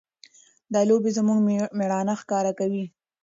[0.73, 1.39] دا لوبې زموږ
[1.77, 2.85] مېړانه ښکاره کوي.